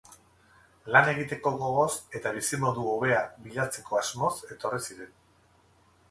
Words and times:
Lan 0.93 1.09
egiteko 1.09 1.51
gogoz 1.63 1.91
eta 2.19 2.31
bizimodu 2.37 2.85
hobea 2.93 3.19
bilatzeko 3.43 3.99
asmoz 4.01 4.31
etorri 4.57 4.81
ziren. 4.87 5.13